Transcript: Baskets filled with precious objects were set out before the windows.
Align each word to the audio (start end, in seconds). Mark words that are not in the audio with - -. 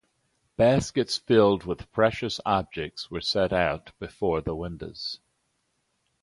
Baskets 0.57 1.17
filled 1.19 1.65
with 1.65 1.91
precious 1.91 2.41
objects 2.43 3.11
were 3.11 3.21
set 3.21 3.53
out 3.53 3.91
before 3.99 4.41
the 4.41 4.55
windows. 4.55 5.19